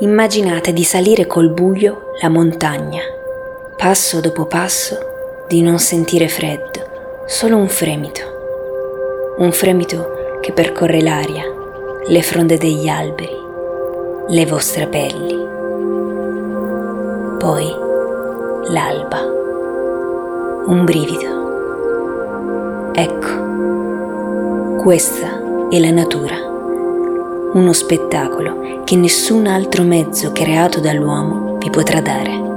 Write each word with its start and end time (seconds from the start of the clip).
Immaginate 0.00 0.74
di 0.74 0.84
salire 0.84 1.26
col 1.26 1.48
buio 1.48 2.12
la 2.20 2.28
montagna, 2.28 3.00
passo 3.78 4.20
dopo 4.20 4.44
passo, 4.44 4.98
di 5.48 5.62
non 5.62 5.78
sentire 5.78 6.28
freddo, 6.28 7.24
solo 7.24 7.56
un 7.56 7.66
fremito. 7.66 8.20
Un 9.38 9.50
fremito 9.52 10.38
che 10.42 10.52
percorre 10.52 11.00
l'aria, 11.00 11.44
le 12.06 12.20
fronde 12.20 12.58
degli 12.58 12.88
alberi, 12.88 13.38
le 14.28 14.44
vostre 14.44 14.86
pelli. 14.86 15.34
Poi 17.38 17.74
l'alba. 18.68 19.22
Un 20.66 20.84
brivido. 20.84 22.90
Ecco, 22.92 24.82
questa 24.82 25.40
è 25.70 25.78
la 25.78 25.90
natura. 25.90 26.45
Uno 27.56 27.72
spettacolo 27.72 28.82
che 28.84 28.96
nessun 28.96 29.46
altro 29.46 29.82
mezzo 29.82 30.30
creato 30.30 30.78
dall'uomo 30.78 31.56
vi 31.56 31.70
potrà 31.70 32.02
dare. 32.02 32.55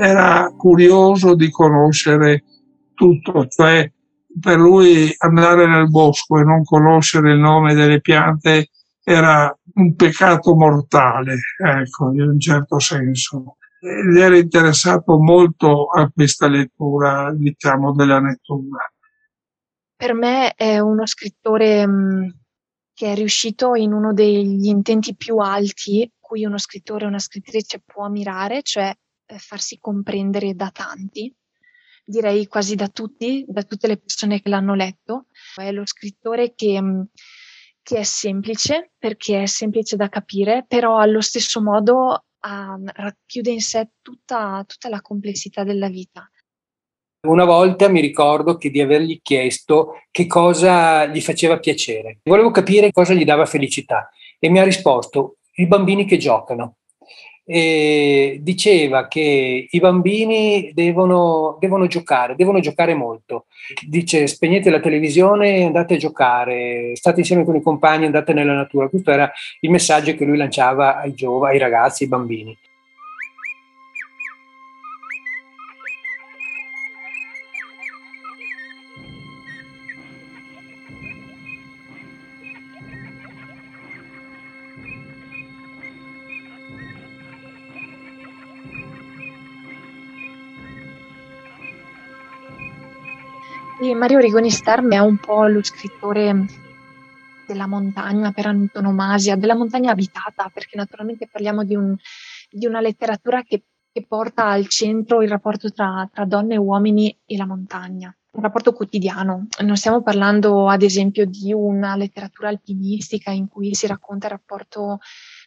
Era 0.00 0.52
curioso 0.56 1.34
di 1.34 1.50
conoscere 1.50 2.44
tutto, 2.94 3.46
cioè 3.48 3.90
per 4.40 4.58
lui 4.58 5.12
andare 5.18 5.66
nel 5.66 5.90
bosco 5.90 6.38
e 6.38 6.44
non 6.44 6.64
conoscere 6.64 7.32
il 7.32 7.38
nome 7.38 7.74
delle 7.74 8.00
piante 8.00 8.70
era 9.02 9.54
un 9.74 9.94
peccato 9.94 10.54
mortale, 10.54 11.36
ecco, 11.58 12.12
in 12.12 12.22
un 12.22 12.40
certo 12.40 12.78
senso. 12.78 13.56
Ed 13.80 14.16
era 14.16 14.36
interessato 14.36 15.18
molto 15.18 15.86
a 15.86 16.10
questa 16.14 16.48
lettura, 16.48 17.32
diciamo, 17.34 17.92
della 17.92 18.20
natura. 18.20 18.92
Per 19.96 20.14
me 20.14 20.52
è 20.54 20.78
uno 20.78 21.06
scrittore 21.06 21.86
mm, 21.86 22.28
che 22.94 23.12
è 23.12 23.14
riuscito 23.14 23.74
in 23.74 23.92
uno 23.92 24.12
degli 24.12 24.66
intenti 24.66 25.16
più 25.16 25.38
alti 25.38 26.10
cui 26.30 26.44
uno 26.44 26.58
scrittore 26.58 27.06
o 27.06 27.08
una 27.08 27.18
scrittrice 27.18 27.82
può 27.84 28.04
ammirare, 28.04 28.62
cioè 28.62 28.94
farsi 29.38 29.78
comprendere 29.78 30.54
da 30.54 30.70
tanti, 30.70 31.34
direi 32.04 32.46
quasi 32.46 32.74
da 32.74 32.88
tutti, 32.88 33.44
da 33.46 33.62
tutte 33.62 33.86
le 33.86 33.98
persone 33.98 34.40
che 34.40 34.48
l'hanno 34.48 34.74
letto. 34.74 35.26
È 35.54 35.70
lo 35.70 35.86
scrittore 35.86 36.54
che, 36.54 36.80
mm, 36.80 37.02
che 37.82 37.98
è 37.98 38.02
semplice, 38.02 38.92
perché 38.98 39.42
è 39.42 39.46
semplice 39.46 39.96
da 39.96 40.08
capire, 40.08 40.64
però 40.66 40.98
allo 40.98 41.20
stesso 41.20 41.62
modo 41.62 42.24
uh, 42.40 42.84
racchiude 42.84 43.50
in 43.50 43.60
sé 43.60 43.90
tutta, 44.02 44.64
tutta 44.66 44.88
la 44.88 45.00
complessità 45.00 45.64
della 45.64 45.88
vita. 45.88 46.28
Una 47.22 47.44
volta 47.44 47.88
mi 47.88 48.00
ricordo 48.00 48.56
di 48.58 48.80
avergli 48.80 49.20
chiesto 49.20 50.04
che 50.10 50.26
cosa 50.26 51.04
gli 51.04 51.20
faceva 51.20 51.58
piacere. 51.58 52.20
Volevo 52.22 52.50
capire 52.50 52.92
cosa 52.92 53.12
gli 53.12 53.26
dava 53.26 53.44
felicità 53.44 54.08
e 54.38 54.48
mi 54.48 54.58
ha 54.58 54.64
risposto 54.64 55.36
i 55.56 55.66
bambini 55.66 56.06
che 56.06 56.16
giocano 56.16 56.76
e 57.52 58.38
diceva 58.42 59.08
che 59.08 59.66
i 59.68 59.80
bambini 59.80 60.70
devono, 60.72 61.56
devono, 61.58 61.88
giocare, 61.88 62.36
devono 62.36 62.60
giocare 62.60 62.94
molto. 62.94 63.46
Dice 63.84 64.28
spegnete 64.28 64.70
la 64.70 64.78
televisione 64.78 65.56
e 65.56 65.64
andate 65.64 65.94
a 65.94 65.98
giocare, 65.98 66.94
state 66.94 67.18
insieme 67.18 67.44
con 67.44 67.56
i 67.56 67.62
compagni, 67.62 68.04
andate 68.04 68.32
nella 68.32 68.54
natura. 68.54 68.88
Questo 68.88 69.10
era 69.10 69.28
il 69.60 69.70
messaggio 69.70 70.14
che 70.14 70.24
lui 70.24 70.36
lanciava 70.36 71.00
ai 71.00 71.12
giovani, 71.12 71.54
ai 71.54 71.58
ragazzi, 71.58 72.04
ai 72.04 72.08
bambini. 72.08 72.56
E 93.82 93.94
Mario 93.94 94.18
Rigoni 94.18 94.50
Stern 94.50 94.92
è 94.92 94.98
un 94.98 95.16
po' 95.16 95.46
lo 95.46 95.62
scrittore 95.62 96.44
della 97.46 97.66
montagna 97.66 98.30
per 98.30 98.44
antonomasia, 98.44 99.36
della 99.36 99.54
montagna 99.54 99.92
abitata, 99.92 100.50
perché 100.52 100.76
naturalmente 100.76 101.26
parliamo 101.26 101.64
di, 101.64 101.74
un, 101.74 101.96
di 102.50 102.66
una 102.66 102.82
letteratura 102.82 103.42
che, 103.42 103.64
che, 103.90 104.04
porta 104.06 104.48
al 104.48 104.68
centro 104.68 105.22
il 105.22 105.30
rapporto 105.30 105.72
tra, 105.72 106.06
tra 106.12 106.26
donne 106.26 106.54
e 106.54 106.58
uomini 106.58 107.18
e 107.24 107.38
la 107.38 107.46
montagna 107.46 108.14
un 108.32 108.42
rapporto 108.42 108.72
quotidiano. 108.72 109.46
Non 109.60 109.76
stiamo 109.76 110.02
parlando, 110.02 110.68
ad 110.68 110.82
esempio, 110.82 111.24
di 111.24 111.52
una 111.52 111.96
letteratura 111.96 112.48
alpinistica 112.48 113.30
in 113.30 113.48
cui 113.48 113.74
si 113.74 113.86
racconta 113.86 114.26
il 114.26 114.32
rapporto 114.32 115.00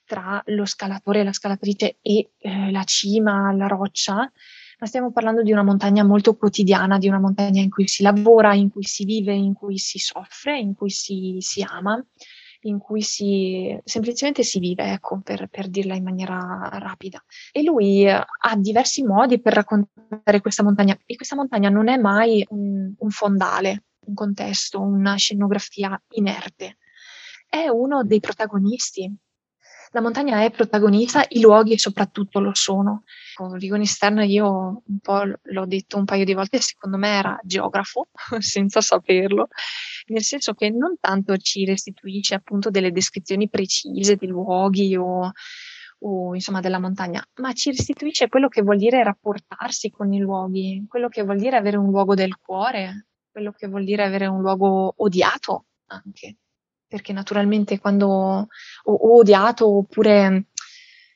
tra 0.05 0.41
lo 0.47 0.65
scalatore 0.65 1.19
e 1.19 1.23
la 1.23 1.33
scalatrice 1.33 1.97
e 2.01 2.31
eh, 2.39 2.71
la 2.71 2.83
cima, 2.83 3.53
la 3.53 3.67
roccia, 3.67 4.29
ma 4.83 4.89
stiamo 4.89 5.13
parlando 5.13 5.43
di 5.43 5.53
una 5.53 5.63
montagna 5.63 6.03
molto 6.03 6.35
quotidiana, 6.35 6.97
di 6.97 7.07
una 7.07 7.17
montagna 7.17 7.61
in 7.61 7.69
cui 7.69 7.87
si 7.87 8.03
lavora, 8.03 8.53
in 8.53 8.69
cui 8.69 8.83
si 8.83 9.05
vive, 9.05 9.33
in 9.33 9.53
cui 9.53 9.77
si 9.77 9.97
soffre, 9.97 10.59
in 10.59 10.73
cui 10.75 10.89
si, 10.89 11.37
si 11.39 11.61
ama 11.61 12.05
in 12.65 12.79
cui 12.79 13.01
si 13.01 13.77
semplicemente 13.83 14.41
si 14.43 14.59
vive, 14.59 14.91
ecco, 14.93 15.19
per, 15.21 15.47
per 15.47 15.67
dirla 15.67 15.95
in 15.95 16.03
maniera 16.03 16.69
rapida. 16.73 17.21
E 17.51 17.61
lui 17.61 18.07
ha 18.07 18.55
diversi 18.55 19.03
modi 19.03 19.41
per 19.41 19.53
raccontare 19.53 20.39
questa 20.39 20.63
montagna 20.63 20.97
e 21.05 21.15
questa 21.17 21.35
montagna 21.35 21.69
non 21.69 21.89
è 21.89 21.97
mai 21.97 22.45
un, 22.49 22.93
un 22.97 23.09
fondale, 23.09 23.83
un 24.05 24.13
contesto, 24.13 24.79
una 24.79 25.15
scenografia 25.15 26.01
inerte. 26.11 26.77
È 27.49 27.67
uno 27.67 28.03
dei 28.03 28.21
protagonisti 28.21 29.13
la 29.93 30.01
montagna 30.01 30.43
è 30.43 30.49
protagonista, 30.49 31.23
i 31.29 31.39
luoghi 31.39 31.77
soprattutto 31.77 32.39
lo 32.39 32.55
sono. 32.55 33.03
Con 33.35 33.53
Rigoni 33.53 33.85
Stern 33.85 34.23
io 34.23 34.81
un 34.85 34.99
po' 34.99 35.21
l'ho 35.23 35.65
detto 35.67 35.97
un 35.97 36.05
paio 36.05 36.25
di 36.25 36.33
volte, 36.33 36.59
secondo 36.59 36.97
me 36.97 37.09
era 37.09 37.39
geografo, 37.43 38.07
senza 38.39 38.81
saperlo, 38.81 39.49
nel 40.07 40.23
senso 40.23 40.53
che 40.55 40.71
non 40.71 40.95
tanto 40.99 41.37
ci 41.37 41.63
restituisce 41.63 42.33
appunto 42.33 42.71
delle 42.71 42.91
descrizioni 42.91 43.49
precise 43.49 44.15
di 44.15 44.25
luoghi 44.25 44.95
o, 44.95 45.31
o 45.99 46.33
insomma 46.33 46.59
della 46.59 46.79
montagna, 46.79 47.23
ma 47.35 47.53
ci 47.53 47.69
restituisce 47.69 48.29
quello 48.29 48.47
che 48.47 48.63
vuol 48.63 48.77
dire 48.77 49.03
rapportarsi 49.03 49.91
con 49.91 50.11
i 50.11 50.19
luoghi, 50.19 50.85
quello 50.89 51.07
che 51.07 51.21
vuol 51.21 51.37
dire 51.37 51.55
avere 51.55 51.77
un 51.77 51.91
luogo 51.91 52.15
del 52.15 52.35
cuore, 52.39 53.09
quello 53.29 53.51
che 53.51 53.67
vuol 53.67 53.83
dire 53.83 54.03
avere 54.03 54.25
un 54.25 54.41
luogo 54.41 54.95
odiato 54.97 55.65
anche 55.85 56.37
perché 56.93 57.11
naturalmente 57.11 57.79
quando 57.79 58.07
ho, 58.07 58.47
ho 58.83 59.17
odiato 59.17 59.77
oppure 59.77 60.49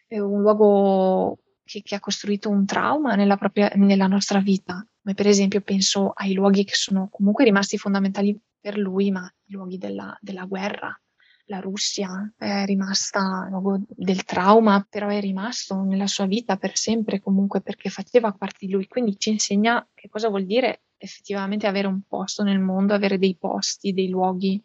è 0.07 0.18
un 0.18 0.41
luogo 0.41 1.38
che, 1.63 1.83
che, 1.83 1.94
ha 1.94 2.00
costruito 2.00 2.50
un 2.50 2.65
trauma 2.65 3.13
nella, 3.13 3.38
propria, 3.38 3.71
nella 3.75 4.07
nostra 4.07 4.39
vita. 4.39 4.83
Come 5.03 5.13
per 5.13 5.27
esempio 5.27 5.62
penso 5.62 6.13
ai 6.15 6.33
luoghi 6.33 6.63
che 6.63 6.74
sono 6.74 7.09
comunque 7.12 7.44
rimasti 7.44 7.77
fondamentali 7.77 8.35
per 8.59 8.75
lui, 8.75 9.12
ma 9.12 9.31
i 9.45 9.51
luoghi 9.51 9.77
della, 9.77 10.18
della 10.19 10.45
guerra. 10.45 11.00
La 11.45 11.59
Russia 11.59 12.33
è 12.35 12.65
rimasta 12.65 13.44
il 13.45 13.51
luogo 13.51 13.80
del 13.88 14.23
trauma, 14.23 14.83
però 14.89 15.09
è 15.09 15.19
rimasto 15.19 15.83
nella 15.83 16.07
sua 16.07 16.25
vita 16.25 16.57
per 16.57 16.75
sempre 16.75 17.21
comunque 17.21 17.62
perché 17.62 17.91
faceva 17.91 18.31
parte 18.31 18.65
di 18.65 18.71
lui. 18.71 18.88
Quindi 18.88 19.15
ci 19.19 19.30
insegna 19.30 19.88
che 19.94 20.09
cosa 20.09 20.27
vuol 20.30 20.45
dire 20.45 20.85
effettivamente 20.97 21.68
avere 21.68 21.85
un 21.85 22.01
posto 22.07 22.41
nel 22.41 22.59
mondo, 22.59 22.95
avere 22.95 23.19
dei 23.19 23.38
posti, 23.38 23.94
dei 23.94 24.09
luoghi 24.09 24.59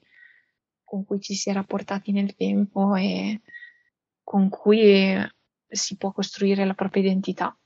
con 0.93 1.07
cui 1.07 1.23
ci 1.23 1.33
si 1.33 1.49
è 1.49 1.55
rapportati 1.55 2.13
nel 2.13 2.35
tempo 2.37 2.95
e 2.97 3.41
con 4.23 4.51
cui 4.51 5.17
si 5.67 5.97
può 5.97 6.13
costruire 6.13 6.67
la 6.67 6.75
propria 6.75 7.03
identità. 7.03 7.57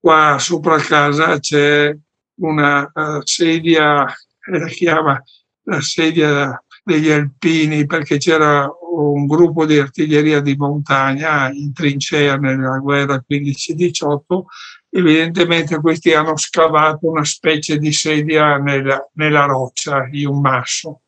Qua 0.00 0.36
sopra 0.40 0.78
casa 0.78 1.38
c'è 1.38 1.96
una 2.40 2.90
uh, 2.92 3.20
sedia, 3.22 4.04
la 4.04 4.66
chiama 4.66 5.22
la 5.66 5.80
sedia 5.80 6.60
degli 6.82 7.08
alpini 7.08 7.86
perché 7.86 8.16
c'era 8.16 8.68
un 8.94 9.24
gruppo 9.26 9.64
di 9.64 9.78
artiglieria 9.78 10.40
di 10.40 10.56
montagna 10.56 11.52
in 11.52 11.72
trincea 11.72 12.36
nella 12.36 12.78
guerra 12.78 13.22
15-18 13.24 14.42
evidentemente 14.90 15.80
questi 15.80 16.12
hanno 16.12 16.36
scavato 16.36 17.06
una 17.06 17.24
specie 17.24 17.78
di 17.78 17.92
sedia 17.92 18.56
nella, 18.56 19.08
nella 19.12 19.44
roccia 19.44 20.08
in 20.10 20.26
un 20.26 20.40
masso 20.40 21.01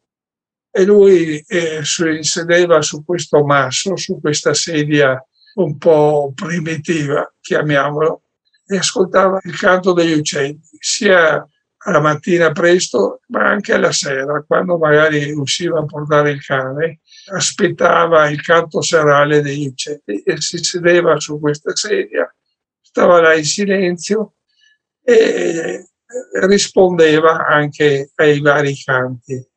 e 0.76 0.84
lui 0.84 1.38
eh, 1.46 1.84
si 1.84 2.18
sedeva 2.22 2.82
su 2.82 3.04
questo 3.04 3.44
masso, 3.44 3.96
su 3.96 4.18
questa 4.20 4.54
sedia 4.54 5.24
un 5.54 5.78
po' 5.78 6.32
primitiva, 6.34 7.32
chiamiamolo, 7.40 8.22
e 8.66 8.78
ascoltava 8.78 9.38
il 9.44 9.56
canto 9.56 9.92
degli 9.92 10.18
uccelli, 10.18 10.58
sia 10.80 11.48
alla 11.76 12.00
mattina 12.00 12.50
presto, 12.50 13.20
ma 13.28 13.44
anche 13.44 13.72
alla 13.72 13.92
sera, 13.92 14.42
quando 14.44 14.76
magari 14.76 15.30
usciva 15.30 15.78
a 15.78 15.84
portare 15.84 16.30
il 16.30 16.44
cane, 16.44 17.02
aspettava 17.32 18.28
il 18.28 18.42
canto 18.42 18.82
serale 18.82 19.42
degli 19.42 19.68
uccelli 19.68 20.22
e 20.24 20.40
si 20.40 20.58
sedeva 20.58 21.20
su 21.20 21.38
questa 21.38 21.76
sedia, 21.76 22.28
stava 22.80 23.20
là 23.20 23.34
in 23.36 23.44
silenzio 23.44 24.34
e 25.04 25.88
rispondeva 26.46 27.46
anche 27.46 28.10
ai 28.16 28.40
vari 28.40 28.74
canti 28.82 29.52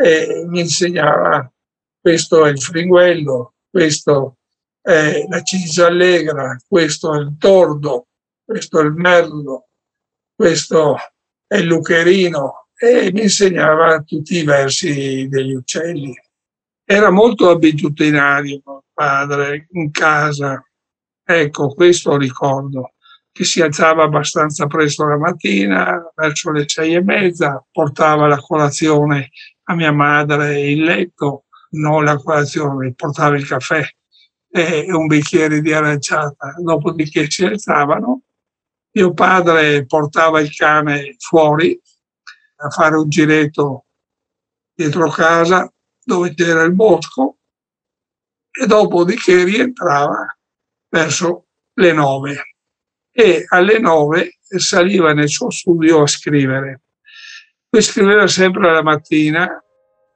e 0.00 0.44
mi 0.46 0.60
insegnava 0.60 1.50
questo 2.00 2.46
è 2.46 2.50
il 2.50 2.60
fringuello, 2.60 3.54
questo 3.68 4.36
è 4.80 5.24
la 5.28 5.42
cisa 5.42 5.86
allegra, 5.86 6.56
questo 6.66 7.14
è 7.14 7.18
il 7.18 7.36
tordo, 7.36 8.06
questo 8.44 8.80
è 8.80 8.84
il 8.84 8.92
merlo, 8.92 9.68
questo 10.34 10.96
è 11.46 11.56
il 11.56 11.66
lucherino 11.66 12.68
e 12.74 13.10
mi 13.12 13.22
insegnava 13.22 14.00
tutti 14.02 14.36
i 14.36 14.44
versi 14.44 15.26
degli 15.28 15.52
uccelli. 15.52 16.14
Era 16.84 17.10
molto 17.10 17.50
abitudinario 17.50 18.84
padre 18.92 19.66
in 19.72 19.90
casa, 19.90 20.64
ecco 21.24 21.74
questo 21.74 22.16
ricordo 22.16 22.92
che 23.30 23.44
si 23.44 23.60
alzava 23.60 24.04
abbastanza 24.04 24.66
presto 24.66 25.04
la 25.04 25.18
mattina, 25.18 26.10
verso 26.14 26.50
le 26.52 26.64
sei 26.66 26.94
e 26.94 27.02
mezza, 27.02 27.64
portava 27.70 28.26
la 28.26 28.38
colazione 28.38 29.30
a 29.70 29.74
mia 29.74 29.92
madre 29.92 30.60
il 30.60 30.82
letto, 30.82 31.44
non 31.70 32.04
la 32.04 32.16
colazione, 32.16 32.94
portava 32.94 33.36
il 33.36 33.46
caffè 33.46 33.86
e 34.50 34.86
un 34.90 35.06
bicchiere 35.06 35.60
di 35.60 35.72
aranciata, 35.72 36.54
dopodiché 36.58 37.30
si 37.30 37.44
alzavano. 37.44 38.22
Mio 38.92 39.12
padre 39.12 39.84
portava 39.84 40.40
il 40.40 40.54
cane 40.54 41.14
fuori 41.18 41.78
a 42.56 42.70
fare 42.70 42.96
un 42.96 43.08
giretto 43.08 43.84
dietro 44.74 45.10
casa 45.10 45.70
dove 46.02 46.32
c'era 46.32 46.62
il 46.62 46.74
bosco 46.74 47.36
e 48.50 48.66
dopodiché 48.66 49.44
rientrava 49.44 50.34
verso 50.88 51.46
le 51.74 51.92
nove 51.92 52.54
e 53.12 53.44
alle 53.48 53.78
nove 53.78 54.38
saliva 54.40 55.12
nel 55.12 55.28
suo 55.28 55.50
studio 55.50 56.02
a 56.02 56.06
scrivere. 56.06 56.80
Poi 57.70 57.82
scriveva 57.82 58.26
sempre 58.26 58.72
la 58.72 58.82
mattina, 58.82 59.62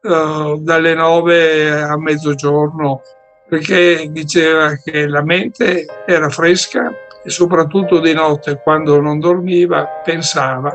uh, 0.02 0.58
dalle 0.58 0.94
nove 0.94 1.70
a 1.82 1.98
mezzogiorno, 1.98 3.02
perché 3.48 4.08
diceva 4.10 4.74
che 4.76 5.06
la 5.06 5.22
mente 5.22 5.84
era 6.06 6.30
fresca 6.30 6.90
e 7.22 7.28
soprattutto 7.28 8.00
di 8.00 8.14
notte, 8.14 8.60
quando 8.62 9.00
non 9.00 9.20
dormiva, 9.20 9.84
pensava 10.02 10.72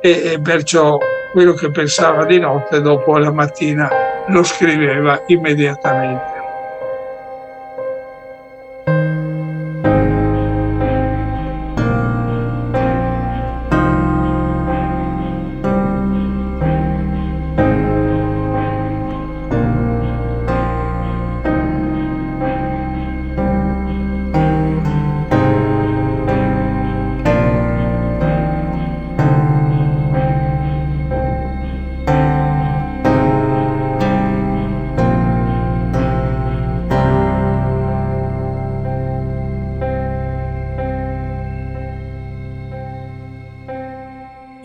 e, 0.00 0.32
e 0.32 0.40
perciò 0.40 0.98
quello 1.32 1.54
che 1.54 1.70
pensava 1.70 2.24
di 2.24 2.38
notte 2.38 2.80
dopo 2.80 3.16
la 3.16 3.32
mattina 3.32 3.90
lo 4.28 4.42
scriveva 4.42 5.22
immediatamente. 5.26 6.37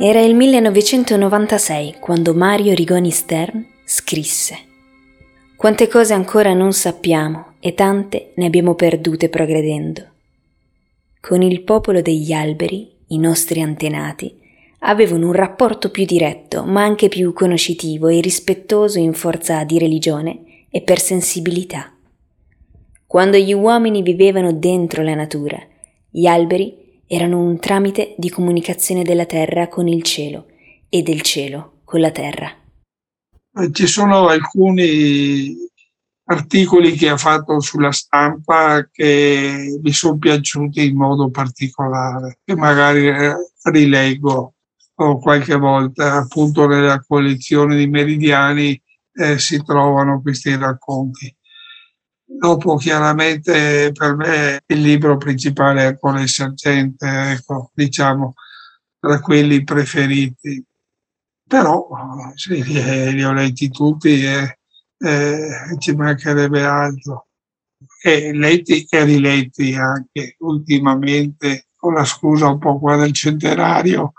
Era 0.06 0.20
il 0.20 0.36
1996 0.36 1.96
quando 2.02 2.34
Mario 2.34 2.74
Rigoni 2.74 3.10
Stern 3.10 3.66
scrisse 3.86 4.58
Quante 5.56 5.88
cose 5.88 6.14
ancora 6.14 6.54
non 6.54 6.74
sappiamo 6.74 7.54
e 7.62 7.74
tante 7.74 8.34
ne 8.36 8.46
abbiamo 8.46 8.76
perdute 8.76 9.30
progredendo. 9.30 10.06
Con 11.22 11.42
il 11.42 11.62
popolo 11.62 12.02
degli 12.02 12.34
alberi, 12.34 12.92
i 13.08 13.18
nostri 13.18 13.62
antenati, 13.62 14.38
avevano 14.80 15.28
un 15.28 15.32
rapporto 15.32 15.90
più 15.90 16.04
diretto, 16.04 16.66
ma 16.66 16.84
anche 16.84 17.08
più 17.08 17.32
conoscitivo 17.32 18.10
e 18.10 18.20
rispettoso 18.20 19.00
in 19.00 19.14
forza 19.14 19.64
di 19.64 19.80
religione 19.80 20.66
e 20.70 20.82
per 20.82 21.00
sensibilità. 21.00 21.94
Quando 23.08 23.38
gli 23.38 23.54
uomini 23.54 24.02
vivevano 24.02 24.52
dentro 24.52 25.02
la 25.02 25.16
natura, 25.16 25.66
gli 26.10 26.26
alberi 26.26 26.83
erano 27.13 27.39
un 27.39 27.60
tramite 27.60 28.15
di 28.17 28.29
comunicazione 28.29 29.03
della 29.03 29.25
terra 29.25 29.67
con 29.67 29.88
il 29.88 30.01
cielo 30.01 30.48
e 30.89 31.01
del 31.01 31.22
cielo 31.22 31.82
con 31.84 32.00
la 32.00 32.12
terra. 32.12 32.51
Ci 33.72 33.86
sono 33.86 34.27
alcuni 34.27 35.55
articoli 36.25 36.93
che 36.93 37.10
ha 37.10 37.17
fatto 37.17 37.60
sulla 37.60 37.91
stampa 37.91 38.88
che 38.91 39.79
mi 39.82 39.91
sono 39.91 40.17
piaciuti 40.17 40.86
in 40.86 40.96
modo 40.96 41.29
particolare, 41.29 42.39
che 42.43 42.55
magari 42.55 43.08
eh, 43.08 43.36
rileggo 43.72 44.53
qualche 44.93 45.55
volta 45.55 46.13
appunto 46.13 46.65
nella 46.65 47.03
collezione 47.05 47.75
di 47.75 47.88
meridiani 47.88 48.82
eh, 49.13 49.38
si 49.38 49.62
trovano 49.63 50.22
questi 50.22 50.55
racconti. 50.55 51.36
Dopo 52.40 52.75
chiaramente 52.75 53.92
per 53.94 54.16
me 54.16 54.62
il 54.66 54.82
libro 54.82 55.18
principale 55.18 55.88
è 55.88 55.98
con 55.98 56.18
il 56.18 56.28
sergente, 56.28 57.08
ecco, 57.08 57.72
diciamo, 57.74 58.34
tra 59.00 59.20
quelli 59.22 59.63
preferiti. 59.63 60.63
Però 61.48 61.88
sì, 62.36 62.63
li 62.63 63.24
ho 63.24 63.34
letti 63.34 63.70
tutti 63.70 64.24
e, 64.24 64.60
e 64.98 65.75
ci 65.78 65.96
mancherebbe 65.96 66.63
altro. 66.63 67.28
E 68.02 68.34
letti 68.34 68.86
e 68.90 69.04
riletti 69.04 69.74
anche 69.75 70.36
ultimamente 70.40 71.68
con 71.75 71.94
la 71.94 72.06
scusa 72.06 72.48
un 72.48 72.60
po' 72.60 72.80
qua 72.80 72.98
del 72.98 73.13
centenario. 73.13 74.13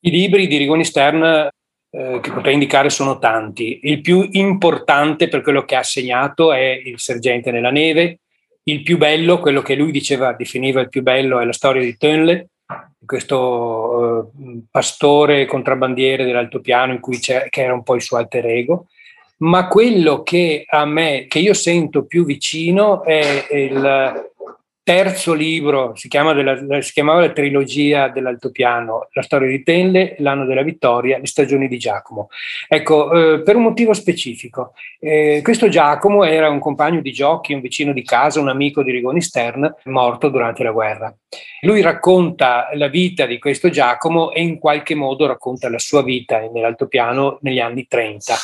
I 0.00 0.10
libri 0.10 0.46
di 0.46 0.56
Rigoni 0.56 0.84
Stern 0.84 1.48
eh, 1.96 2.20
che 2.20 2.30
potrei 2.30 2.52
indicare 2.52 2.90
sono 2.90 3.18
tanti. 3.18 3.80
Il 3.84 4.02
più 4.02 4.28
importante 4.32 5.28
per 5.28 5.40
quello 5.40 5.64
che 5.64 5.76
ha 5.76 5.82
segnato 5.82 6.52
è 6.52 6.78
Il 6.84 7.00
sergente 7.00 7.50
nella 7.50 7.70
neve. 7.70 8.18
Il 8.64 8.82
più 8.82 8.98
bello, 8.98 9.38
quello 9.38 9.62
che 9.62 9.76
lui 9.76 9.92
diceva, 9.92 10.34
definiva 10.34 10.80
il 10.80 10.90
più 10.90 11.02
bello, 11.02 11.40
è 11.40 11.44
la 11.44 11.52
storia 11.52 11.80
di 11.80 11.96
Tönle, 11.96 12.48
questo 13.06 14.28
eh, 14.28 14.60
pastore 14.70 15.46
contrabbandiere 15.46 16.24
dell'altopiano 16.24 16.92
in 16.92 17.00
cui 17.00 17.18
che 17.18 17.48
era 17.50 17.72
un 17.72 17.82
po' 17.82 17.94
il 17.94 18.02
suo 18.02 18.18
alter 18.18 18.44
ego. 18.44 18.88
Ma 19.38 19.66
quello 19.68 20.22
che 20.22 20.64
a 20.68 20.84
me, 20.84 21.26
che 21.28 21.38
io 21.38 21.54
sento 21.54 22.04
più 22.04 22.26
vicino 22.26 23.04
è 23.04 23.46
il, 23.52 24.30
terzo 24.86 25.32
libro, 25.32 25.96
si, 25.96 26.06
chiama 26.06 26.32
della, 26.32 26.80
si 26.80 26.92
chiamava 26.92 27.18
la 27.18 27.32
trilogia 27.32 28.06
dell'altopiano, 28.06 29.08
la 29.14 29.22
storia 29.22 29.48
di 29.48 29.64
Tenle, 29.64 30.14
l'anno 30.20 30.44
della 30.44 30.62
vittoria, 30.62 31.18
le 31.18 31.26
stagioni 31.26 31.66
di 31.66 31.76
Giacomo. 31.76 32.28
Ecco, 32.68 33.10
eh, 33.10 33.42
per 33.42 33.56
un 33.56 33.64
motivo 33.64 33.92
specifico. 33.94 34.74
Eh, 35.00 35.40
questo 35.42 35.68
Giacomo 35.68 36.22
era 36.22 36.48
un 36.48 36.60
compagno 36.60 37.00
di 37.00 37.10
giochi, 37.10 37.52
un 37.52 37.62
vicino 37.62 37.92
di 37.92 38.04
casa, 38.04 38.38
un 38.38 38.48
amico 38.48 38.84
di 38.84 38.92
Rigoni 38.92 39.20
Stern, 39.20 39.74
morto 39.86 40.28
durante 40.28 40.62
la 40.62 40.70
guerra. 40.70 41.12
Lui 41.62 41.80
racconta 41.80 42.68
la 42.74 42.86
vita 42.86 43.26
di 43.26 43.40
questo 43.40 43.70
Giacomo 43.70 44.30
e 44.30 44.40
in 44.40 44.56
qualche 44.60 44.94
modo 44.94 45.26
racconta 45.26 45.68
la 45.68 45.80
sua 45.80 46.04
vita 46.04 46.38
nell'altopiano 46.38 47.38
negli 47.40 47.58
anni 47.58 47.88
30 47.88 48.34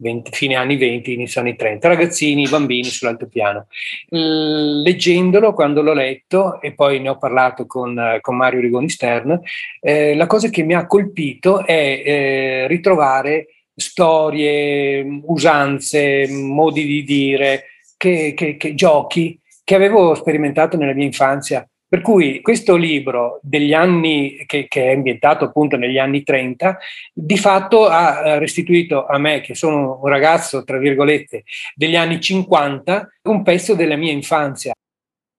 20, 0.00 0.30
fine 0.32 0.54
anni 0.54 0.76
20, 0.76 1.12
inizio 1.12 1.40
anni 1.40 1.56
30, 1.56 1.88
ragazzini, 1.88 2.48
bambini 2.48 2.84
sull'altopiano. 2.84 3.66
Leggendolo, 4.08 5.52
quando 5.52 5.82
l'ho 5.82 5.92
letto, 5.92 6.60
e 6.60 6.72
poi 6.74 7.00
ne 7.00 7.08
ho 7.08 7.18
parlato 7.18 7.66
con, 7.66 8.18
con 8.20 8.36
Mario 8.36 8.60
Rigoni 8.60 8.88
Stern, 8.88 9.40
eh, 9.80 10.14
la 10.14 10.26
cosa 10.26 10.48
che 10.48 10.62
mi 10.62 10.74
ha 10.74 10.86
colpito 10.86 11.64
è 11.64 12.02
eh, 12.04 12.66
ritrovare 12.68 13.48
storie, 13.74 15.04
usanze, 15.24 16.28
modi 16.28 16.84
di 16.84 17.04
dire, 17.04 17.64
che, 17.96 18.34
che, 18.36 18.56
che, 18.56 18.74
giochi 18.74 19.40
che 19.64 19.74
avevo 19.74 20.14
sperimentato 20.14 20.76
nella 20.76 20.94
mia 20.94 21.04
infanzia 21.04 21.68
per 21.88 22.02
cui 22.02 22.42
questo 22.42 22.76
libro 22.76 23.40
degli 23.42 23.72
anni, 23.72 24.44
che, 24.44 24.68
che, 24.68 24.90
è 24.90 24.94
ambientato 24.94 25.46
appunto 25.46 25.78
negli 25.78 25.96
anni 25.96 26.22
30, 26.22 26.78
di 27.14 27.38
fatto 27.38 27.86
ha 27.86 28.36
restituito 28.36 29.06
a 29.06 29.16
me, 29.16 29.40
che 29.40 29.54
sono 29.54 29.98
un 30.02 30.08
ragazzo, 30.08 30.64
tra 30.64 30.76
virgolette, 30.76 31.44
degli 31.74 31.96
anni 31.96 32.20
50, 32.20 33.08
un 33.22 33.42
pezzo 33.42 33.74
della 33.74 33.96
mia 33.96 34.12
infanzia. 34.12 34.74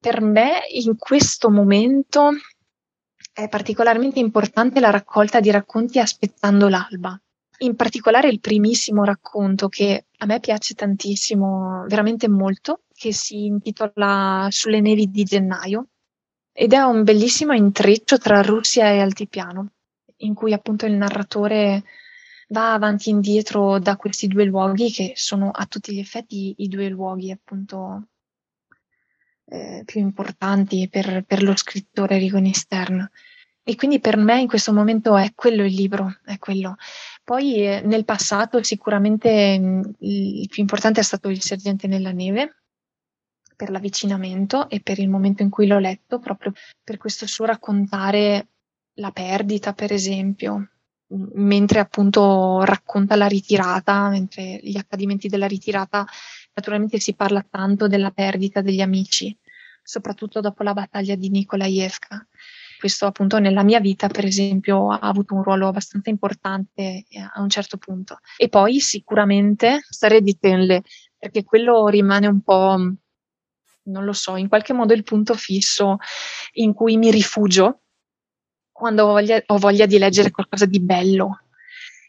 Per 0.02 0.22
me 0.22 0.62
in 0.72 0.98
questo 0.98 1.52
momento 1.52 2.32
è 3.32 3.48
particolarmente 3.48 4.18
importante 4.18 4.80
la 4.80 4.90
raccolta 4.90 5.40
di 5.40 5.52
racconti 5.52 6.00
aspettando 6.00 6.68
l'alba. 6.68 7.20
In 7.60 7.76
particolare 7.76 8.30
il 8.30 8.40
primissimo 8.40 9.04
racconto 9.04 9.68
che 9.68 10.06
a 10.18 10.26
me 10.26 10.40
piace 10.40 10.74
tantissimo, 10.74 11.86
veramente 11.88 12.28
molto, 12.28 12.84
che 12.92 13.14
si 13.14 13.46
intitola 13.46 14.48
Sulle 14.50 14.82
nevi 14.82 15.12
di 15.12 15.24
gennaio 15.24 15.90
ed 16.62 16.74
è 16.74 16.82
un 16.82 17.06
bellissimo 17.06 17.54
intreccio 17.54 18.18
tra 18.18 18.42
Russia 18.42 18.92
e 18.92 19.00
Altipiano, 19.00 19.70
in 20.18 20.34
cui 20.34 20.52
appunto 20.52 20.86
il 20.86 20.92
narratore 20.92 21.84
va 22.50 22.74
avanti 22.74 23.08
e 23.08 23.14
indietro 23.14 23.80
da 23.80 23.96
questi 23.96 24.28
due 24.28 24.44
luoghi 24.44 24.92
che 24.92 25.14
sono 25.16 25.52
a 25.52 25.66
tutti 25.68 25.94
gli 25.94 26.00
effetti 26.00 26.56
i 26.58 26.68
due 26.68 26.90
luoghi 26.90 27.32
appunto 27.32 28.10
eh, 29.46 29.84
più 29.86 30.02
importanti 30.02 30.90
per, 30.90 31.24
per, 31.26 31.44
lo 31.44 31.56
scrittore 31.56 32.18
Rigoni 32.18 32.52
Stern. 32.54 33.10
E 33.64 33.76
quindi 33.78 34.02
per 34.02 34.18
me 34.18 34.42
in 34.42 34.48
questo 34.50 34.74
momento 34.74 35.16
è 35.16 35.32
quello 35.34 35.64
il 35.64 35.74
libro, 35.74 36.18
è 36.26 36.38
quello. 36.40 36.76
Poi 37.24 37.66
eh, 37.66 37.82
nel 37.86 38.04
passato 38.04 38.62
sicuramente 38.64 39.58
mh, 39.58 39.94
il 40.00 40.50
più 40.50 40.62
importante 40.62 41.00
è 41.00 41.04
stato 41.04 41.30
Il 41.30 41.42
sergente 41.42 41.88
nella 41.88 42.12
neve, 42.12 42.59
per 43.60 43.72
l'avvicinamento 43.72 44.70
e 44.70 44.80
per 44.80 45.00
il 45.00 45.10
momento 45.10 45.44
in 45.44 45.50
cui 45.50 45.68
l'ho 45.68 45.80
letto, 45.80 46.20
proprio 46.20 46.54
per 46.82 46.96
questo 46.96 47.28
suo 47.28 47.44
raccontare 47.44 48.48
la 48.94 49.12
perdita, 49.12 49.74
per 49.74 49.92
esempio, 49.92 50.70
mentre 51.34 51.80
appunto 51.80 52.64
racconta 52.64 53.18
la 53.18 53.28
ritirata, 53.28 54.08
mentre 54.08 54.62
gli 54.64 54.78
accadimenti 54.78 55.28
della 55.28 55.46
ritirata, 55.46 56.06
naturalmente 56.54 57.02
si 57.02 57.14
parla 57.16 57.46
tanto 57.50 57.90
della 57.90 58.12
perdita 58.12 58.62
degli 58.62 58.80
amici, 58.80 59.38
soprattutto 59.84 60.40
dopo 60.40 60.64
la 60.64 60.74
battaglia 60.74 61.16
di 61.16 61.30
Nikolaevka. 61.30 62.26
Questo 62.80 63.08
appunto 63.08 63.40
nella 63.40 63.64
mia 63.64 63.82
vita, 63.82 64.08
per 64.08 64.24
esempio, 64.24 64.90
ha 64.90 65.00
avuto 65.00 65.36
un 65.36 65.44
ruolo 65.44 65.68
abbastanza 65.68 66.10
importante 66.10 67.04
a 67.34 67.42
un 67.42 67.50
certo 67.50 67.76
punto. 67.76 68.20
E 68.38 68.48
poi 68.48 68.80
sicuramente 68.80 69.82
stare 69.90 70.22
di 70.22 70.38
Tenle, 70.40 70.84
perché 71.18 71.44
quello 71.44 71.88
rimane 71.88 72.28
un 72.28 72.40
po' 72.40 72.94
non 73.84 74.06
lo 74.06 74.14
so, 74.14 74.36
in 74.36 74.48
qualche 74.48 74.74
modo 74.74 74.94
il 74.94 75.04
punto 75.04 75.34
fisso 75.34 75.98
in 76.54 76.74
cui 76.74 76.98
mi 76.98 77.12
rifugio 77.12 77.82
quando 78.80 79.04
ho 79.04 79.08
voglia, 79.08 79.42
ho 79.46 79.58
voglia 79.58 79.86
di 79.86 79.98
leggere 79.98 80.32
qualcosa 80.32 80.66
di 80.66 80.80
bello. 80.80 81.42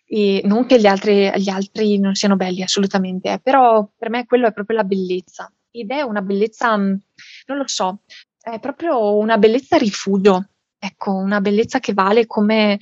E 0.06 0.42
non 0.44 0.66
che 0.66 0.80
gli 0.80 0.86
altri, 0.86 1.30
gli 1.36 1.48
altri 1.48 1.98
non 1.98 2.14
siano 2.14 2.36
belli, 2.36 2.62
assolutamente, 2.62 3.32
eh, 3.32 3.40
però 3.40 3.88
per 3.96 4.08
me 4.08 4.24
quello 4.24 4.46
è 4.46 4.52
proprio 4.52 4.76
la 4.76 4.84
bellezza. 4.84 5.52
Ed 5.70 5.90
è 5.90 6.02
una 6.02 6.22
bellezza, 6.22 6.76
mm, 6.76 6.94
non 7.46 7.56
lo 7.58 7.66
so, 7.66 8.02
è 8.40 8.58
proprio 8.60 9.16
una 9.16 9.38
bellezza 9.38 9.76
rifugio, 9.76 10.48
ecco, 10.78 11.12
una 11.12 11.40
bellezza 11.40 11.78
che 11.80 11.92
vale 11.92 12.26
come, 12.26 12.78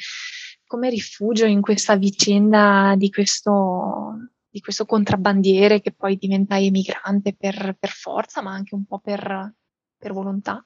come 0.66 0.90
rifugio 0.90 1.46
in 1.46 1.60
questa 1.60 1.96
vicenda 1.96 2.94
di 2.96 3.10
questo, 3.10 4.30
di 4.50 4.60
questo 4.60 4.86
contrabbandiere 4.86 5.80
che 5.80 5.92
poi 5.92 6.16
diventa 6.16 6.58
emigrante 6.58 7.34
per, 7.34 7.76
per 7.78 7.90
forza, 7.90 8.42
ma 8.42 8.52
anche 8.52 8.74
un 8.74 8.84
po' 8.84 8.98
per, 8.98 9.54
per 9.96 10.12
volontà. 10.12 10.64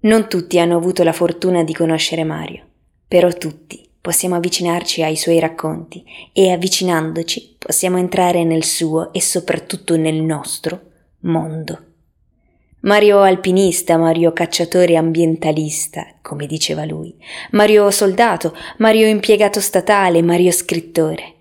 Non 0.00 0.28
tutti 0.28 0.58
hanno 0.58 0.76
avuto 0.76 1.02
la 1.02 1.12
fortuna 1.12 1.64
di 1.64 1.72
conoscere 1.72 2.24
Mario, 2.24 2.66
però 3.08 3.30
tutti 3.32 3.88
possiamo 4.00 4.34
avvicinarci 4.34 5.02
ai 5.02 5.16
suoi 5.16 5.38
racconti 5.38 6.04
e 6.32 6.52
avvicinandoci 6.52 7.56
possiamo 7.58 7.96
entrare 7.96 8.44
nel 8.44 8.64
suo 8.64 9.12
e 9.14 9.22
soprattutto 9.22 9.96
nel 9.96 10.20
nostro 10.20 10.90
mondo. 11.20 11.92
Mario 12.80 13.22
alpinista, 13.22 13.96
Mario 13.96 14.34
cacciatore 14.34 14.96
ambientalista, 14.96 16.18
come 16.20 16.46
diceva 16.46 16.84
lui, 16.84 17.16
Mario 17.52 17.90
soldato, 17.90 18.54
Mario 18.76 19.06
impiegato 19.06 19.58
statale, 19.58 20.20
Mario 20.20 20.50
scrittore. 20.50 21.33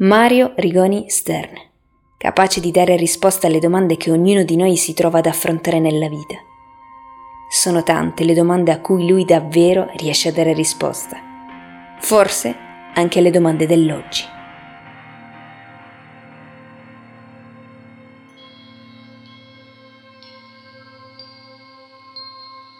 Mario 0.00 0.52
Rigoni 0.54 1.10
Stern, 1.10 1.56
capace 2.18 2.60
di 2.60 2.70
dare 2.70 2.94
risposta 2.94 3.48
alle 3.48 3.58
domande 3.58 3.96
che 3.96 4.12
ognuno 4.12 4.44
di 4.44 4.54
noi 4.54 4.76
si 4.76 4.94
trova 4.94 5.18
ad 5.18 5.26
affrontare 5.26 5.80
nella 5.80 6.08
vita. 6.08 6.36
Sono 7.50 7.82
tante 7.82 8.22
le 8.22 8.32
domande 8.32 8.70
a 8.70 8.80
cui 8.80 9.08
lui 9.08 9.24
davvero 9.24 9.90
riesce 9.96 10.28
a 10.28 10.32
dare 10.32 10.52
risposta. 10.52 11.16
Forse 11.98 12.54
anche 12.94 13.20
le 13.20 13.30
domande 13.30 13.66
dell'oggi. 13.66 14.37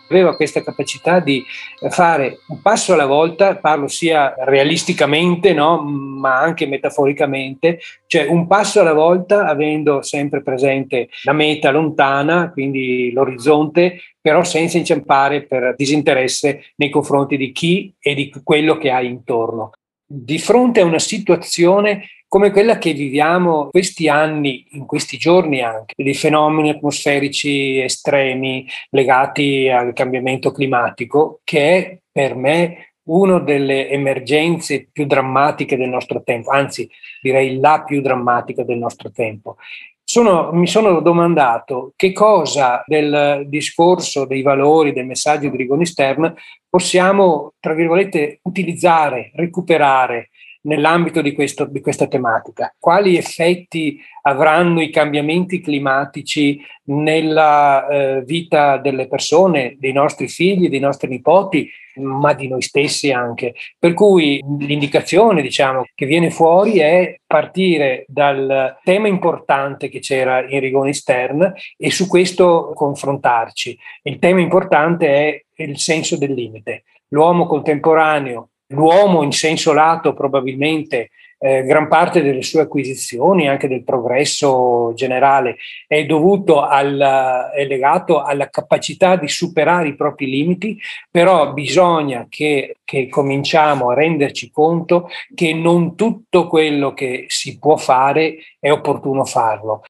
Aveva 0.08 0.36
questa 0.36 0.62
capacità 0.62 1.20
di 1.20 1.44
fare 1.90 2.40
un 2.48 2.60
passo 2.60 2.94
alla 2.94 3.06
volta, 3.06 3.56
parlo 3.56 3.88
sia 3.88 4.34
realisticamente, 4.38 5.52
no? 5.52 5.82
ma 5.82 6.38
anche 6.40 6.66
metaforicamente, 6.66 7.80
cioè 8.06 8.26
un 8.26 8.46
passo 8.46 8.80
alla 8.80 8.92
volta 8.92 9.46
avendo 9.46 10.02
sempre 10.02 10.42
presente 10.42 11.08
la 11.22 11.32
meta 11.32 11.70
lontana, 11.70 12.50
quindi 12.50 13.12
l'orizzonte, 13.12 14.00
però 14.20 14.42
senza 14.44 14.78
inciampare 14.78 15.42
per 15.42 15.74
disinteresse 15.76 16.72
nei 16.76 16.90
confronti 16.90 17.36
di 17.36 17.52
chi 17.52 17.94
e 18.00 18.14
di 18.14 18.32
quello 18.42 18.76
che 18.76 18.90
hai 18.90 19.06
intorno. 19.06 19.72
Di 20.10 20.38
fronte 20.38 20.80
a 20.80 20.84
una 20.84 20.98
situazione 20.98 22.04
come 22.28 22.50
quella 22.50 22.76
che 22.76 22.92
viviamo 22.92 23.68
questi 23.70 24.06
anni, 24.08 24.66
in 24.72 24.84
questi 24.84 25.16
giorni 25.16 25.62
anche, 25.62 25.94
dei 25.96 26.14
fenomeni 26.14 26.68
atmosferici 26.68 27.80
estremi 27.80 28.66
legati 28.90 29.68
al 29.68 29.94
cambiamento 29.94 30.52
climatico, 30.52 31.40
che 31.42 31.76
è 31.76 31.98
per 32.12 32.36
me 32.36 32.92
una 33.08 33.38
delle 33.38 33.88
emergenze 33.88 34.88
più 34.92 35.06
drammatiche 35.06 35.78
del 35.78 35.88
nostro 35.88 36.22
tempo, 36.22 36.50
anzi 36.50 36.88
direi 37.22 37.58
la 37.58 37.82
più 37.82 38.02
drammatica 38.02 38.62
del 38.62 38.76
nostro 38.76 39.10
tempo. 39.10 39.56
Sono, 40.04 40.50
mi 40.52 40.66
sono 40.66 41.00
domandato 41.00 41.92
che 41.96 42.12
cosa 42.12 42.82
del 42.86 43.44
discorso 43.46 44.26
dei 44.26 44.42
valori, 44.42 44.92
del 44.92 45.06
messaggio 45.06 45.48
di 45.48 45.56
Rigoni 45.56 45.86
Stern 45.86 46.34
possiamo, 46.68 47.54
tra 47.60 47.74
virgolette, 47.74 48.40
utilizzare, 48.42 49.30
recuperare 49.34 50.30
nell'ambito 50.68 51.22
di, 51.22 51.32
questo, 51.32 51.64
di, 51.64 51.80
questa 51.80 52.06
tematica? 52.06 52.74
Quali 52.78 53.16
effetti 53.16 54.00
avranno 54.22 54.80
i 54.82 54.90
cambiamenti 54.90 55.60
climatici 55.60 56.60
nella 56.84 57.88
eh, 57.88 58.22
vita 58.24 58.76
delle 58.76 59.08
persone, 59.08 59.76
dei 59.78 59.92
nostri 59.92 60.28
figli, 60.28 60.68
dei 60.68 60.78
nostri 60.78 61.08
nipoti, 61.08 61.68
ma 61.96 62.34
di 62.34 62.48
noi 62.48 62.60
stessi 62.62 63.10
anche? 63.10 63.54
Per 63.78 63.94
cui 63.94 64.40
l'indicazione 64.60 65.42
diciamo, 65.42 65.86
che 65.94 66.06
viene 66.06 66.30
fuori 66.30 66.78
è 66.78 67.18
partire 67.26 68.04
dal 68.06 68.78
tema 68.84 69.08
importante 69.08 69.88
che 69.88 69.98
c'era 69.98 70.46
in 70.46 70.60
Rigoni 70.60 70.92
Stern 70.94 71.52
e 71.76 71.90
su 71.90 72.06
questo 72.06 72.72
confrontarci. 72.74 73.76
Il 74.02 74.18
tema 74.18 74.40
importante 74.40 75.08
è 75.08 75.62
il 75.62 75.78
senso 75.78 76.16
del 76.18 76.34
limite. 76.34 76.84
L'uomo 77.08 77.46
contemporaneo 77.46 78.50
l'uomo 78.68 79.22
in 79.22 79.32
senso 79.32 79.72
lato 79.72 80.12
probabilmente 80.14 81.10
eh, 81.40 81.62
gran 81.62 81.86
parte 81.86 82.20
delle 82.20 82.42
sue 82.42 82.62
acquisizioni, 82.62 83.48
anche 83.48 83.68
del 83.68 83.84
progresso 83.84 84.92
generale, 84.94 85.56
è 85.86 86.04
dovuto 86.04 86.62
al, 86.62 87.50
è 87.54 87.64
legato 87.64 88.22
alla 88.22 88.50
capacità 88.50 89.16
di 89.16 89.28
superare 89.28 89.88
i 89.88 89.94
propri 89.96 90.26
limiti, 90.26 90.78
però 91.10 91.52
bisogna 91.52 92.26
che, 92.28 92.78
che 92.84 93.08
cominciamo 93.08 93.90
a 93.90 93.94
renderci 93.94 94.50
conto 94.50 95.08
che 95.34 95.54
non 95.54 95.94
tutto 95.94 96.48
quello 96.48 96.92
che 96.92 97.26
si 97.28 97.58
può 97.58 97.76
fare 97.76 98.38
è 98.58 98.70
opportuno 98.72 99.24
farlo. 99.24 99.84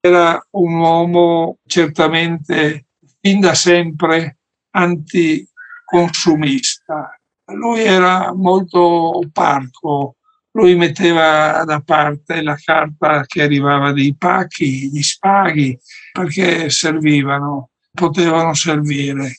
Era 0.00 0.42
un 0.52 0.78
uomo 0.78 1.58
certamente 1.66 2.86
fin 3.20 3.40
da 3.40 3.52
sempre 3.52 4.38
anti 4.70 5.46
consumista. 5.88 7.18
Lui 7.46 7.80
era 7.80 8.34
molto 8.34 9.20
parco, 9.32 10.16
lui 10.50 10.74
metteva 10.76 11.64
da 11.64 11.80
parte 11.80 12.42
la 12.42 12.58
carta 12.62 13.24
che 13.24 13.42
arrivava 13.42 13.92
dei 13.92 14.14
pacchi, 14.14 14.90
gli 14.90 15.02
spaghi, 15.02 15.78
perché 16.12 16.68
servivano, 16.68 17.70
potevano 17.90 18.52
servire. 18.52 19.38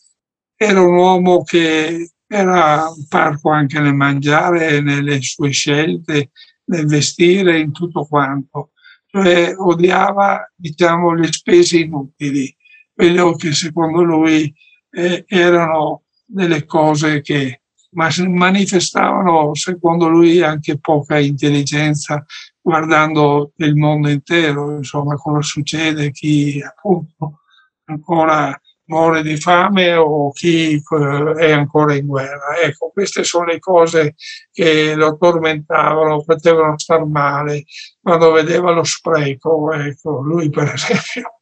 Era 0.55 0.81
un 0.81 0.95
uomo 0.95 1.43
che 1.43 2.13
era 2.25 2.89
parco 3.07 3.51
anche 3.51 3.79
nel 3.79 3.93
mangiare, 3.93 4.81
nelle 4.81 5.21
sue 5.21 5.51
scelte, 5.51 6.31
nel 6.65 6.87
vestire, 6.87 7.59
in 7.59 7.71
tutto 7.71 8.07
quanto. 8.07 8.71
Cioè 9.05 9.53
odiava, 9.55 10.51
diciamo, 10.55 11.13
le 11.13 11.31
spese 11.31 11.77
inutili, 11.77 12.55
quello 12.91 13.35
che 13.35 13.53
secondo 13.53 14.01
lui 14.01 14.51
eh, 14.91 15.25
erano 15.27 16.03
delle 16.29 16.65
cose 16.65 17.21
che 17.21 17.61
manifestavano, 17.91 19.55
secondo 19.55 20.07
lui, 20.07 20.41
anche 20.41 20.77
poca 20.79 21.17
intelligenza 21.17 22.23
guardando 22.61 23.53
il 23.57 23.75
mondo 23.75 24.09
intero, 24.09 24.75
insomma, 24.75 25.15
cosa 25.15 25.41
succede, 25.41 26.11
chi 26.11 26.61
appunto 26.61 27.39
ancora 27.85 28.55
muore 28.85 29.21
di 29.21 29.37
fame 29.37 29.93
o 29.93 30.31
chi 30.31 30.73
eh, 30.75 31.33
è 31.37 31.51
ancora 31.51 31.95
in 31.95 32.05
guerra. 32.05 32.57
Ecco, 32.61 32.91
queste 32.93 33.23
sono 33.23 33.45
le 33.45 33.59
cose 33.59 34.15
che 34.51 34.93
lo 34.95 35.17
tormentavano, 35.17 36.23
potevano 36.23 36.77
star 36.77 37.05
male 37.05 37.65
quando 38.01 38.31
vedeva 38.31 38.71
lo 38.71 38.83
spreco. 38.83 39.71
Ecco, 39.71 40.21
lui 40.21 40.49
per 40.49 40.73
esempio 40.73 41.38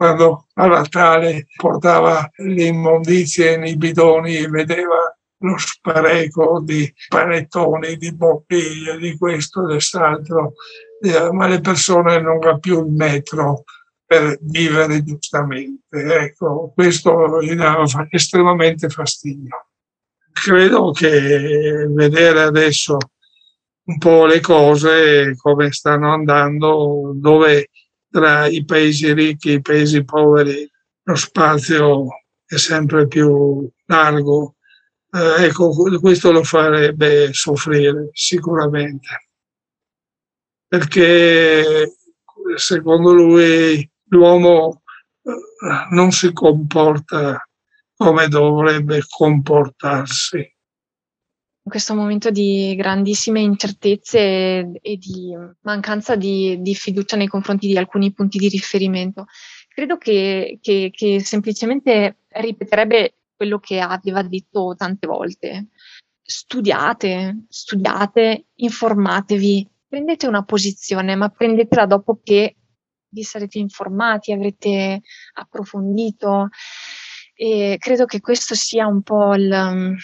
quando 0.00 0.46
a 0.54 0.66
Natale 0.66 1.48
portava 1.54 2.26
le 2.36 2.64
immondizie 2.64 3.58
nei 3.58 3.76
bidoni 3.76 4.34
e 4.34 4.48
vedeva 4.48 5.14
lo 5.42 5.58
spreco 5.58 6.62
di 6.64 6.90
panettoni, 7.06 7.98
di 7.98 8.14
bottiglie, 8.14 8.96
di 8.96 9.18
questo, 9.18 9.60
e 9.60 9.72
quest'altro, 9.72 10.54
eh, 11.02 11.30
ma 11.32 11.46
le 11.48 11.60
persone 11.60 12.18
non 12.18 12.38
hanno 12.42 12.58
più 12.58 12.82
il 12.82 12.90
metro 12.90 13.64
per 14.06 14.38
vivere 14.40 15.02
giustamente. 15.02 15.98
Ecco, 15.98 16.72
questo 16.74 17.42
gli 17.42 17.52
dava 17.52 17.84
estremamente 18.08 18.88
fastidio. 18.88 19.66
Credo 20.32 20.92
che 20.92 21.86
vedere 21.90 22.40
adesso 22.40 22.96
un 23.84 23.98
po' 23.98 24.24
le 24.24 24.40
cose 24.40 25.36
come 25.36 25.70
stanno 25.72 26.10
andando, 26.10 27.12
dove 27.14 27.68
tra 28.10 28.46
i 28.46 28.64
paesi 28.64 29.12
ricchi 29.12 29.50
e 29.50 29.54
i 29.54 29.60
paesi 29.62 30.04
poveri 30.04 30.68
lo 31.02 31.14
spazio 31.14 32.06
è 32.44 32.56
sempre 32.56 33.06
più 33.06 33.68
largo. 33.86 34.56
Eh, 35.12 35.44
ecco, 35.44 35.72
questo 36.00 36.30
lo 36.30 36.44
farebbe 36.44 37.32
soffrire 37.32 38.10
sicuramente, 38.12 39.28
perché 40.68 41.96
secondo 42.56 43.12
lui 43.12 43.88
l'uomo 44.08 44.82
eh, 45.22 45.32
non 45.90 46.12
si 46.12 46.32
comporta 46.32 47.44
come 47.96 48.28
dovrebbe 48.28 49.02
comportarsi 49.08 50.56
questo 51.70 51.94
momento 51.94 52.30
di 52.30 52.74
grandissime 52.76 53.40
incertezze 53.40 54.20
e 54.82 54.96
di 54.98 55.34
mancanza 55.62 56.16
di, 56.16 56.60
di, 56.60 56.74
fiducia 56.74 57.16
nei 57.16 57.28
confronti 57.28 57.66
di 57.66 57.78
alcuni 57.78 58.12
punti 58.12 58.36
di 58.36 58.48
riferimento. 58.48 59.24
Credo 59.68 59.96
che, 59.96 60.58
che, 60.60 60.90
che 60.92 61.20
semplicemente 61.20 62.18
ripeterebbe 62.28 63.14
quello 63.34 63.58
che 63.58 63.80
aveva 63.80 64.22
detto 64.22 64.74
tante 64.76 65.06
volte. 65.06 65.68
Studiate, 66.20 67.46
studiate, 67.48 68.48
informatevi, 68.56 69.66
prendete 69.88 70.26
una 70.26 70.44
posizione, 70.44 71.14
ma 71.14 71.30
prendetela 71.30 71.86
dopo 71.86 72.20
che 72.22 72.56
vi 73.08 73.22
sarete 73.22 73.58
informati, 73.58 74.32
avrete 74.32 75.00
approfondito. 75.34 76.48
E 77.34 77.76
credo 77.78 78.04
che 78.04 78.20
questo 78.20 78.54
sia 78.54 78.86
un 78.86 79.00
po' 79.02 79.34
il, 79.34 79.96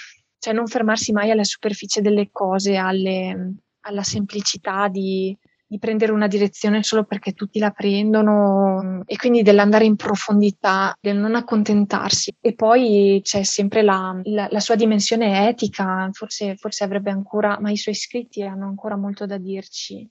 cioè 0.47 0.55
non 0.55 0.69
fermarsi 0.69 1.11
mai 1.11 1.33
alla 1.33 1.43
superficie 1.43 2.01
delle 2.01 2.29
cose, 2.31 2.77
alle, 2.77 3.55
alla 3.81 4.05
semplicità 4.05 4.87
di, 4.87 5.37
di, 5.67 5.77
prendere 5.81 6.13
una 6.13 6.29
direzione 6.29 6.85
solo 6.85 7.03
perché 7.03 7.33
tutti 7.33 7.59
la 7.59 7.73
prendono 7.73 9.03
e 9.07 9.17
quindi 9.17 9.43
dell'andare 9.43 9.87
in 9.87 9.97
profondità, 9.97 10.97
del 11.01 11.17
non 11.17 11.35
accontentarsi. 11.35 12.33
E 12.41 12.55
poi 12.55 13.19
c'è 13.25 13.43
sempre 13.43 13.83
la, 13.83 14.17
la, 14.23 14.47
la 14.49 14.61
sua 14.61 14.77
dimensione 14.77 15.49
etica, 15.49 16.09
forse, 16.13 16.55
forse, 16.55 16.85
avrebbe 16.85 17.11
ancora, 17.11 17.59
ma 17.59 17.73
i 17.73 17.77
suoi 17.77 17.97
scritti 17.97 18.45
hanno 18.45 18.69
ancora 18.69 18.97
molto 18.97 19.27
da 19.27 19.39
dirci 19.39 20.09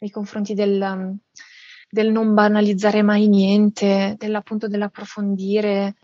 nei 0.00 0.10
confronti 0.10 0.52
del, 0.52 1.16
del 1.88 2.12
non 2.12 2.34
banalizzare 2.34 3.00
mai 3.00 3.26
niente, 3.26 4.16
dell'appunto 4.18 4.68
dell'approfondire 4.68 5.94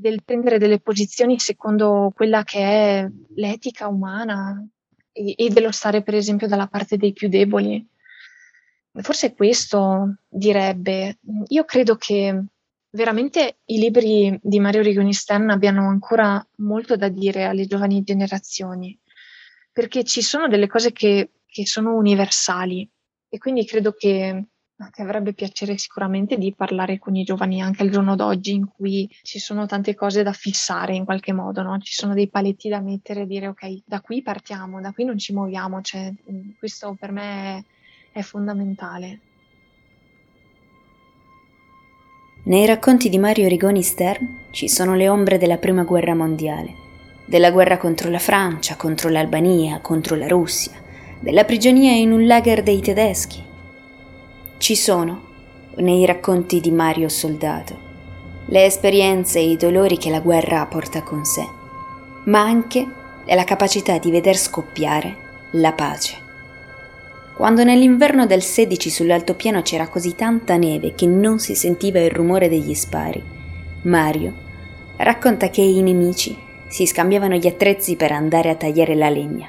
del 0.00 0.22
prendere 0.24 0.58
delle 0.58 0.80
posizioni 0.80 1.38
secondo 1.38 2.10
quella 2.14 2.42
che 2.42 2.58
è 2.58 3.08
l'etica 3.36 3.86
umana 3.86 4.66
e, 5.12 5.34
e 5.36 5.48
dello 5.50 5.70
stare 5.70 6.02
per 6.02 6.14
esempio 6.14 6.48
dalla 6.48 6.66
parte 6.66 6.96
dei 6.96 7.12
più 7.12 7.28
deboli. 7.28 7.86
Forse 9.02 9.34
questo 9.34 10.16
direbbe. 10.28 11.18
Io 11.48 11.64
credo 11.64 11.96
che 11.96 12.42
veramente 12.90 13.58
i 13.66 13.78
libri 13.78 14.36
di 14.42 14.58
Mario 14.58 14.82
Rigoni 14.82 15.12
Stern 15.12 15.50
abbiano 15.50 15.88
ancora 15.88 16.44
molto 16.56 16.96
da 16.96 17.08
dire 17.08 17.44
alle 17.44 17.66
giovani 17.66 18.02
generazioni, 18.02 18.98
perché 19.70 20.02
ci 20.02 20.22
sono 20.22 20.48
delle 20.48 20.66
cose 20.66 20.92
che, 20.92 21.30
che 21.46 21.66
sono 21.66 21.94
universali 21.94 22.88
e 23.28 23.38
quindi 23.38 23.64
credo 23.64 23.92
che 23.92 24.44
che 24.88 25.02
avrebbe 25.02 25.34
piacere 25.34 25.76
sicuramente 25.76 26.38
di 26.38 26.54
parlare 26.54 26.98
con 26.98 27.14
i 27.14 27.24
giovani 27.24 27.60
anche 27.60 27.82
al 27.82 27.90
giorno 27.90 28.16
d'oggi 28.16 28.52
in 28.54 28.66
cui 28.66 29.08
ci 29.22 29.38
sono 29.38 29.66
tante 29.66 29.94
cose 29.94 30.22
da 30.22 30.32
fissare 30.32 30.94
in 30.94 31.04
qualche 31.04 31.32
modo, 31.32 31.62
no? 31.62 31.78
ci 31.80 31.92
sono 31.92 32.14
dei 32.14 32.28
paletti 32.28 32.68
da 32.68 32.80
mettere 32.80 33.22
e 33.22 33.26
dire 33.26 33.48
ok, 33.48 33.82
da 33.84 34.00
qui 34.00 34.22
partiamo, 34.22 34.80
da 34.80 34.92
qui 34.92 35.04
non 35.04 35.18
ci 35.18 35.34
muoviamo, 35.34 35.82
cioè, 35.82 36.12
questo 36.58 36.96
per 36.98 37.12
me 37.12 37.64
è 38.12 38.22
fondamentale. 38.22 39.20
Nei 42.44 42.64
racconti 42.64 43.10
di 43.10 43.18
Mario 43.18 43.48
Rigoni 43.48 43.82
Stern 43.82 44.48
ci 44.50 44.66
sono 44.66 44.94
le 44.94 45.08
ombre 45.10 45.36
della 45.36 45.58
Prima 45.58 45.82
Guerra 45.82 46.14
Mondiale, 46.14 46.72
della 47.26 47.50
guerra 47.50 47.76
contro 47.76 48.08
la 48.08 48.18
Francia, 48.18 48.76
contro 48.76 49.10
l'Albania, 49.10 49.80
contro 49.80 50.16
la 50.16 50.26
Russia, 50.26 50.72
della 51.20 51.44
prigionia 51.44 51.92
in 51.92 52.12
un 52.12 52.26
lager 52.26 52.62
dei 52.62 52.80
tedeschi, 52.80 53.44
ci 54.60 54.76
sono, 54.76 55.22
nei 55.76 56.04
racconti 56.04 56.60
di 56.60 56.70
Mario 56.70 57.08
Soldato, 57.08 57.74
le 58.48 58.66
esperienze 58.66 59.38
e 59.38 59.52
i 59.52 59.56
dolori 59.56 59.96
che 59.96 60.10
la 60.10 60.20
guerra 60.20 60.66
porta 60.66 61.02
con 61.02 61.24
sé. 61.24 61.42
ma 62.24 62.42
anche 62.42 62.86
la 63.24 63.44
capacità 63.44 63.96
di 63.96 64.10
veder 64.10 64.36
scoppiare 64.36 65.16
la 65.52 65.72
pace. 65.72 66.14
Quando 67.34 67.64
nell'inverno 67.64 68.26
del 68.26 68.42
16 68.42 68.90
sull'altopiano 68.90 69.62
c'era 69.62 69.88
così 69.88 70.14
tanta 70.14 70.58
neve 70.58 70.94
che 70.94 71.06
non 71.06 71.38
si 71.38 71.54
sentiva 71.54 71.98
il 72.00 72.10
rumore 72.10 72.50
degli 72.50 72.74
spari, 72.74 73.24
Mario 73.84 74.34
racconta 74.98 75.48
che 75.48 75.62
i 75.62 75.80
nemici 75.80 76.36
si 76.68 76.84
scambiavano 76.84 77.36
gli 77.36 77.46
attrezzi 77.46 77.96
per 77.96 78.12
andare 78.12 78.50
a 78.50 78.56
tagliare 78.56 78.94
la 78.94 79.08
legna. 79.08 79.48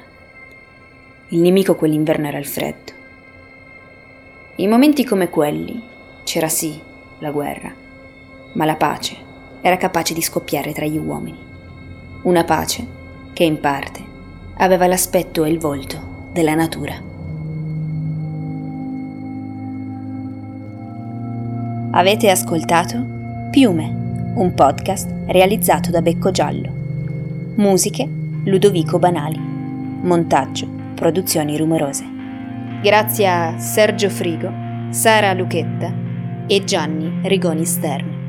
Il 1.28 1.40
nemico 1.40 1.74
quell'inverno 1.74 2.28
era 2.28 2.38
il 2.38 2.46
freddo. 2.46 3.00
In 4.56 4.68
momenti 4.68 5.02
come 5.02 5.30
quelli 5.30 5.80
c'era 6.24 6.48
sì 6.48 6.78
la 7.20 7.30
guerra, 7.30 7.72
ma 8.52 8.66
la 8.66 8.76
pace 8.76 9.16
era 9.62 9.78
capace 9.78 10.12
di 10.12 10.20
scoppiare 10.20 10.74
tra 10.74 10.84
gli 10.84 10.98
uomini. 10.98 11.38
Una 12.24 12.44
pace 12.44 12.86
che 13.32 13.44
in 13.44 13.60
parte 13.60 14.04
aveva 14.56 14.86
l'aspetto 14.86 15.44
e 15.44 15.50
il 15.50 15.58
volto 15.58 16.28
della 16.32 16.54
natura. 16.54 16.92
Avete 21.92 22.28
ascoltato 22.28 23.02
Piume, 23.50 24.32
un 24.34 24.52
podcast 24.54 25.10
realizzato 25.28 25.90
da 25.90 26.02
Becco 26.02 26.30
Giallo. 26.30 26.70
Musiche 27.54 28.06
Ludovico 28.44 28.98
Banali. 28.98 29.40
Montaggio 30.02 30.66
Produzioni 30.94 31.56
Rumorose. 31.56 32.11
Grazie 32.82 33.28
a 33.28 33.58
Sergio 33.58 34.10
Frigo, 34.10 34.52
Sara 34.90 35.32
Luchetta 35.34 35.94
e 36.48 36.64
Gianni 36.64 37.20
Rigoni 37.22 37.64
Stern. 37.64 38.21